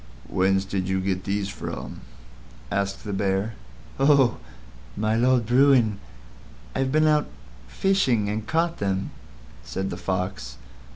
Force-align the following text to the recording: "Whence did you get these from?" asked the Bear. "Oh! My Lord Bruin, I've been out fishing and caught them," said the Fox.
"Whence 0.27 0.65
did 0.65 0.89
you 0.89 0.99
get 0.99 1.25
these 1.25 1.49
from?" 1.49 2.01
asked 2.71 3.03
the 3.03 3.13
Bear. 3.13 3.53
"Oh! 3.99 4.37
My 4.97 5.15
Lord 5.15 5.45
Bruin, 5.45 5.99
I've 6.73 6.91
been 6.91 7.05
out 7.05 7.27
fishing 7.67 8.27
and 8.27 8.47
caught 8.47 8.79
them," 8.79 9.11
said 9.63 9.91
the 9.91 9.97
Fox. 9.97 10.57